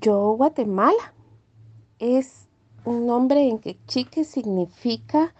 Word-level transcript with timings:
Yo 0.00 0.36
Guatemala 0.38 1.12
es 1.98 2.48
un 2.86 3.04
nombre 3.04 3.46
en 3.46 3.58
que 3.58 3.78
chique 3.86 4.24
significa 4.24 5.34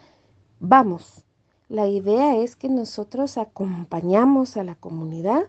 vamos. 0.60 1.24
La 1.70 1.88
idea 1.88 2.36
es 2.36 2.54
que 2.54 2.68
nosotros 2.68 3.38
acompañamos 3.38 4.58
a 4.58 4.62
la 4.62 4.74
comunidad 4.74 5.44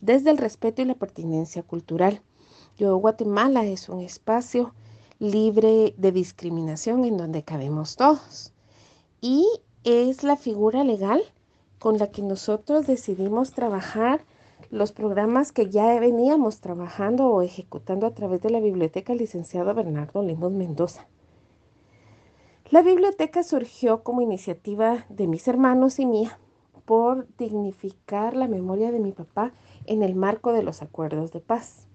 desde 0.00 0.30
el 0.30 0.38
respeto 0.38 0.82
y 0.82 0.84
la 0.84 0.94
pertinencia 0.94 1.64
cultural. 1.64 2.22
Yo 2.76 2.96
Guatemala 2.96 3.64
es 3.64 3.88
un 3.88 4.02
espacio 4.02 4.72
libre 5.18 5.92
de 5.96 6.12
discriminación 6.12 7.04
en 7.04 7.16
donde 7.16 7.42
cabemos 7.42 7.96
todos. 7.96 8.52
Y 9.20 9.48
es 9.82 10.22
la 10.22 10.36
figura 10.36 10.84
legal 10.84 11.24
con 11.80 11.98
la 11.98 12.12
que 12.12 12.22
nosotros 12.22 12.86
decidimos 12.86 13.50
trabajar 13.50 14.24
los 14.70 14.92
programas 14.92 15.52
que 15.52 15.70
ya 15.70 15.98
veníamos 16.00 16.60
trabajando 16.60 17.28
o 17.28 17.42
ejecutando 17.42 18.06
a 18.06 18.14
través 18.14 18.40
de 18.40 18.50
la 18.50 18.60
biblioteca 18.60 19.14
licenciado 19.14 19.74
Bernardo 19.74 20.22
Lemos 20.22 20.52
Mendoza. 20.52 21.06
La 22.70 22.82
biblioteca 22.82 23.42
surgió 23.42 24.02
como 24.02 24.20
iniciativa 24.20 25.04
de 25.08 25.26
mis 25.26 25.46
hermanos 25.46 25.98
y 25.98 26.06
mía 26.06 26.38
por 26.84 27.28
dignificar 27.36 28.34
la 28.34 28.48
memoria 28.48 28.90
de 28.90 29.00
mi 29.00 29.12
papá 29.12 29.52
en 29.86 30.02
el 30.02 30.14
marco 30.14 30.52
de 30.52 30.62
los 30.62 30.82
acuerdos 30.82 31.32
de 31.32 31.40
paz. 31.40 31.86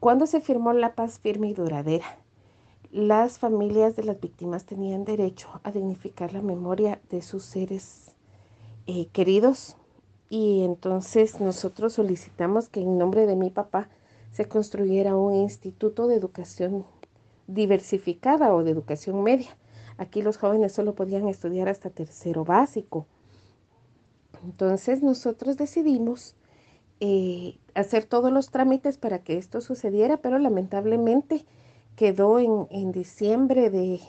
Cuando 0.00 0.26
se 0.26 0.40
firmó 0.40 0.72
la 0.72 0.94
paz 0.94 1.18
firme 1.18 1.48
y 1.48 1.54
duradera, 1.54 2.18
las 2.90 3.38
familias 3.38 3.96
de 3.96 4.04
las 4.04 4.20
víctimas 4.20 4.64
tenían 4.66 5.04
derecho 5.04 5.48
a 5.64 5.72
dignificar 5.72 6.32
la 6.32 6.42
memoria 6.42 7.00
de 7.10 7.22
sus 7.22 7.44
seres 7.44 8.12
eh, 8.86 9.06
queridos 9.06 9.76
y 10.28 10.62
entonces 10.62 11.40
nosotros 11.40 11.94
solicitamos 11.94 12.68
que 12.68 12.80
en 12.80 12.98
nombre 12.98 13.26
de 13.26 13.36
mi 13.36 13.50
papá 13.50 13.88
se 14.32 14.46
construyera 14.46 15.14
un 15.16 15.34
instituto 15.34 16.08
de 16.08 16.16
educación 16.16 16.84
diversificada 17.46 18.54
o 18.54 18.64
de 18.64 18.70
educación 18.70 19.22
media. 19.22 19.56
Aquí 19.96 20.22
los 20.22 20.38
jóvenes 20.38 20.72
solo 20.72 20.94
podían 20.94 21.28
estudiar 21.28 21.68
hasta 21.68 21.90
tercero 21.90 22.44
básico. 22.44 23.06
Entonces 24.44 25.02
nosotros 25.02 25.56
decidimos 25.56 26.34
eh, 27.00 27.58
hacer 27.74 28.04
todos 28.04 28.32
los 28.32 28.50
trámites 28.50 28.98
para 28.98 29.20
que 29.20 29.36
esto 29.36 29.60
sucediera, 29.60 30.16
pero 30.16 30.38
lamentablemente 30.38 31.44
quedó 31.96 32.38
en, 32.40 32.92
diciembre 32.92 33.70
de, 33.70 34.00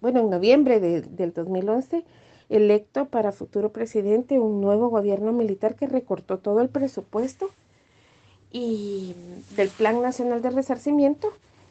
bueno, 0.00 0.20
en 0.20 0.30
noviembre 0.30 0.80
del 0.80 1.32
2011 1.32 2.04
electo 2.48 3.06
para 3.06 3.32
futuro 3.32 3.72
presidente 3.72 4.38
un 4.38 4.60
nuevo 4.60 4.88
gobierno 4.88 5.32
militar 5.32 5.74
que 5.74 5.86
recortó 5.86 6.38
todo 6.38 6.60
el 6.60 6.68
presupuesto 6.68 7.50
y 8.50 9.14
del 9.56 9.68
Plan 9.68 10.00
Nacional 10.00 10.40
de 10.40 10.50
Resarcimiento 10.50 11.28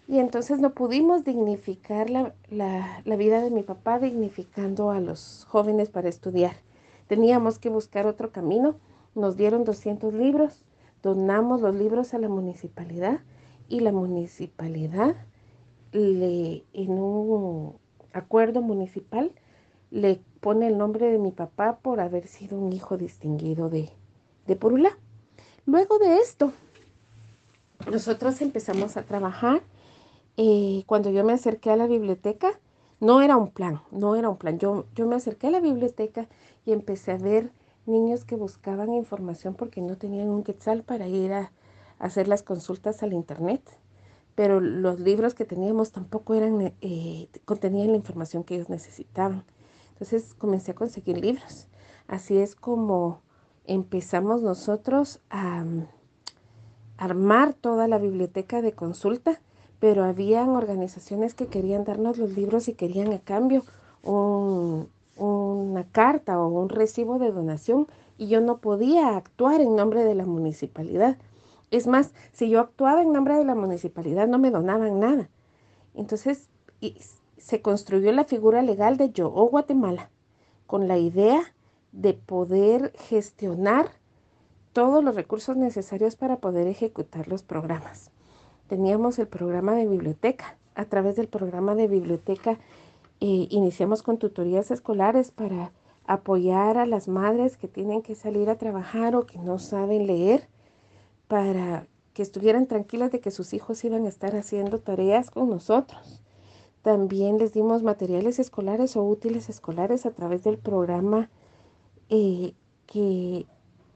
y 0.08 0.20
entonces 0.20 0.60
no 0.60 0.72
pudimos 0.72 1.26
dignificar 1.26 2.10
la, 2.10 2.34
la, 2.50 3.16
vida 3.18 3.42
de 3.42 3.50
mi 3.50 3.64
papá 3.64 4.00
dignificando 4.00 4.92
a 4.92 5.02
los 5.02 5.46
jóvenes 5.50 5.90
para 5.90 6.08
estudiar. 6.08 6.56
Teníamos 7.08 7.60
que 7.60 7.70
buscar 7.70 8.06
otro 8.06 8.32
camino. 8.32 8.76
Nos 9.16 9.36
dieron 9.36 9.66
200 9.66 10.14
libros, 10.14 10.64
donamos 11.04 11.62
los 11.62 11.76
libros 11.76 12.14
a 12.14 12.20
la 12.20 12.30
municipalidad 12.30 13.20
y 13.68 13.82
la 13.82 13.92
municipalidad 13.92 15.16
le, 15.92 16.64
en 16.74 16.92
un 16.92 17.74
acuerdo 18.14 18.62
municipal 18.62 19.32
le 19.92 20.22
pone 20.40 20.68
el 20.68 20.78
nombre 20.78 21.10
de 21.12 21.18
mi 21.18 21.32
papá 21.32 21.78
por 21.78 22.00
haber 22.00 22.28
sido 22.28 22.58
un 22.58 22.74
hijo 22.74 22.98
distinguido 22.98 23.70
de, 23.70 23.90
de 24.46 24.56
Purula. 24.56 24.98
Luego 25.66 26.00
de 26.00 26.18
esto, 26.18 26.54
nosotros 27.92 28.42
empezamos 28.42 28.98
a 28.98 29.04
trabajar. 29.04 29.62
Eh, 30.38 30.84
cuando 30.86 31.10
yo 31.10 31.24
me 31.24 31.34
acerqué 31.34 31.72
a 31.72 31.76
la 31.76 31.88
biblioteca, 31.88 32.60
no 33.00 33.22
era 33.22 33.38
un 33.38 33.50
plan, 33.50 33.82
no 33.92 34.16
era 34.16 34.30
un 34.30 34.38
plan. 34.38 34.60
Yo, 34.60 34.86
yo 34.96 35.08
me 35.08 35.16
acerqué 35.16 35.48
a 35.48 35.52
la 35.52 35.60
biblioteca 35.60 36.28
y 36.66 36.72
empecé 36.72 37.12
a 37.12 37.18
ver 37.18 37.52
niños 37.86 38.26
que 38.26 38.36
buscaban 38.36 38.94
información 38.94 39.56
porque 39.56 39.82
no 39.82 39.98
tenían 39.98 40.30
un 40.30 40.44
quetzal 40.44 40.84
para 40.84 41.08
ir 41.08 41.34
a, 41.34 41.52
hacer 42.00 42.28
las 42.28 42.44
consultas 42.44 43.02
al 43.04 43.14
internet. 43.14 43.62
Pero 44.36 44.60
los 44.60 45.00
libros 45.00 45.34
que 45.34 45.46
teníamos 45.46 45.92
tampoco 45.92 46.36
eran, 46.36 46.74
eh, 46.82 47.28
contenían 47.46 47.88
la 47.88 47.98
información 47.98 48.44
que 48.44 48.56
ellos 48.56 48.70
necesitaban. 48.70 49.44
Entonces 50.00 50.36
comencé 50.36 50.72
a 50.72 50.76
conseguir 50.76 51.18
libros. 51.18 51.68
Así 52.08 52.38
es 52.38 52.54
como 52.54 53.22
empezamos 53.66 54.44
nosotros 54.44 55.22
a 55.32 55.64
mm, 55.64 55.88
armar 56.98 57.54
toda 57.54 57.88
la 57.88 57.98
biblioteca 57.98 58.62
de 58.62 58.74
consulta, 58.74 59.42
pero 59.80 60.04
habían 60.04 60.50
organizaciones 60.50 61.34
que 61.34 61.48
querían 61.48 61.84
darnos 61.84 62.20
los 62.20 62.38
libros 62.38 62.68
y 62.68 62.76
querían 62.76 63.12
a 63.12 63.18
cambio 63.20 63.64
una 64.04 65.84
carta 65.92 66.40
o 66.40 66.48
un 66.48 66.70
recibo 66.70 67.18
de 67.18 67.32
donación 67.32 67.88
y 68.20 68.28
yo 68.28 68.40
no 68.40 68.60
podía 68.60 69.18
actuar 69.18 69.62
en 69.62 69.76
nombre 69.76 70.04
de 70.04 70.14
la 70.14 70.28
municipalidad. 70.28 71.18
Es 71.72 71.88
más, 71.88 72.12
si 72.34 72.52
yo 72.52 72.60
actuaba 72.60 73.02
en 73.02 73.12
nombre 73.12 73.36
de 73.36 73.46
la 73.46 73.56
municipalidad 73.56 74.28
no 74.28 74.38
me 74.38 74.52
donaban 74.52 75.00
nada. 75.00 75.28
Entonces, 75.96 76.50
se 77.38 77.62
construyó 77.62 78.12
la 78.12 78.26
figura 78.26 78.62
legal 78.62 78.98
de 78.98 79.12
Yo 79.12 79.30
Guatemala 79.30 80.10
con 80.66 80.88
la 80.88 80.98
idea 80.98 81.42
de 81.92 82.14
poder 82.14 82.94
gestionar 82.98 83.92
todos 84.74 85.04
los 85.04 85.16
recursos 85.16 85.58
necesarios 85.58 86.16
para 86.16 86.38
poder 86.38 86.68
ejecutar 86.68 87.28
los 87.28 87.44
programas. 87.44 88.12
Teníamos 88.68 89.18
el 89.18 89.28
programa 89.28 89.74
de 89.74 89.88
biblioteca. 89.88 90.58
A 90.76 90.86
través 90.86 91.16
del 91.16 91.28
programa 91.28 91.74
de 91.74 91.88
biblioteca 91.88 92.60
eh, 93.20 93.48
iniciamos 93.50 94.04
con 94.04 94.18
tutorías 94.18 94.70
escolares 94.70 95.32
para 95.32 95.72
apoyar 96.06 96.78
a 96.78 96.86
las 96.86 97.08
madres 97.08 97.58
que 97.58 97.68
tienen 97.68 98.02
que 98.02 98.14
salir 98.14 98.50
a 98.50 98.58
trabajar 98.58 99.16
o 99.16 99.26
que 99.26 99.40
no 99.40 99.58
saben 99.58 100.06
leer, 100.06 100.48
para 101.28 101.88
que 102.14 102.22
estuvieran 102.22 102.68
tranquilas 102.68 103.12
de 103.12 103.20
que 103.20 103.32
sus 103.32 103.54
hijos 103.54 103.84
iban 103.84 104.06
a 104.06 104.10
estar 104.10 104.36
haciendo 104.36 104.80
tareas 104.80 105.30
con 105.30 105.50
nosotros. 105.50 106.22
También 106.82 107.38
les 107.38 107.54
dimos 107.54 107.84
materiales 107.84 108.40
escolares 108.40 108.96
o 108.96 109.04
útiles 109.04 109.50
escolares 109.50 110.06
a 110.06 110.12
través 110.12 110.44
del 110.44 110.58
programa 110.58 111.30
eh, 112.10 112.54
que 112.86 113.46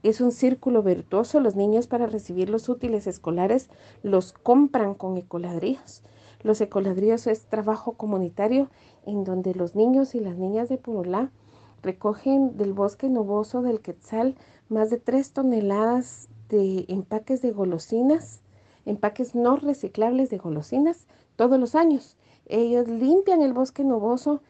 es 0.02 0.20
un 0.20 0.32
círculo 0.32 0.82
virtuoso. 0.82 1.40
Los 1.40 1.56
niños 1.56 1.86
para 1.86 2.06
recibir 2.06 2.50
los 2.50 2.68
útiles 2.68 3.06
escolares 3.06 3.70
los 4.02 4.32
compran 4.32 4.94
con 4.94 5.16
ecoladrillos. 5.16 6.02
Los 6.42 6.60
ecoladrillos 6.60 7.26
es 7.26 7.46
trabajo 7.46 7.92
comunitario 7.92 8.68
en 9.06 9.24
donde 9.24 9.54
los 9.54 9.74
niños 9.76 10.14
y 10.14 10.20
las 10.20 10.36
niñas 10.36 10.68
de 10.68 10.76
Purulá 10.76 11.30
recogen 11.82 12.56
del 12.56 12.72
bosque 12.72 13.08
nuboso 13.08 13.62
del 13.62 13.80
Quetzal 13.80 14.36
más 14.68 14.90
de 14.90 14.98
tres 14.98 15.32
toneladas 15.32 16.28
de 16.48 16.84
empaques 16.88 17.42
de 17.42 17.52
golosinas, 17.52 18.40
empaques 18.84 19.34
no 19.34 19.56
reciclables 19.56 20.30
de 20.30 20.38
golosinas 20.38 21.06
todos 21.36 21.58
los 21.58 21.74
años. 21.74 22.16
Ellos 22.46 22.88
limpian 22.88 23.42
el 23.42 23.52
bosque 23.52 23.84
nuboso, 23.84 24.42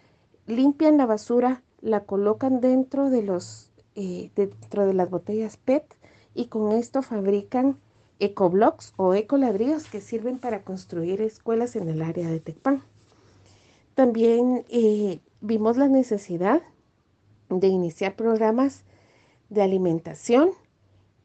limpian 0.46 0.96
la 0.96 1.06
basura, 1.06 1.62
la 1.80 2.00
colocan 2.04 2.60
dentro 2.60 3.10
de 3.10 3.22
los 3.22 3.70
eh, 3.94 4.30
dentro 4.34 4.86
de 4.86 4.94
las 4.94 5.10
botellas 5.10 5.58
PET 5.58 5.84
y 6.34 6.46
con 6.46 6.72
esto 6.72 7.02
fabrican 7.02 7.76
ecoblocks 8.20 8.94
o 8.96 9.12
ecoladrillos 9.14 9.84
que 9.88 10.00
sirven 10.00 10.38
para 10.38 10.62
construir 10.62 11.20
escuelas 11.20 11.76
en 11.76 11.88
el 11.88 12.00
área 12.00 12.30
de 12.30 12.40
Tecpan. 12.40 12.82
También 13.94 14.64
eh, 14.70 15.20
vimos 15.42 15.76
la 15.76 15.88
necesidad 15.88 16.62
de 17.50 17.66
iniciar 17.66 18.16
programas 18.16 18.84
de 19.50 19.60
alimentación 19.60 20.52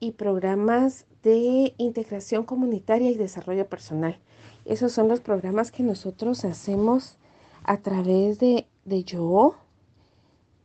y 0.02 0.12
programas 0.12 1.06
de 1.24 1.74
integración 1.78 2.44
comunitaria 2.44 3.10
y 3.10 3.16
desarrollo 3.16 3.68
personal. 3.68 4.20
Esos 4.68 4.92
son 4.92 5.08
los 5.08 5.22
programas 5.22 5.72
que 5.72 5.82
nosotros 5.82 6.44
hacemos 6.44 7.18
a 7.64 7.78
través 7.78 8.38
de, 8.38 8.68
de 8.84 9.06
Yo, 9.06 9.56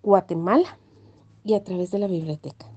Guatemala 0.02 0.76
y 1.44 1.54
a 1.54 1.62
través 1.62 1.92
de 1.92 2.00
la 2.00 2.08
biblioteca. 2.08 2.71